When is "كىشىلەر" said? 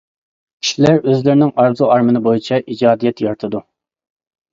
0.61-0.95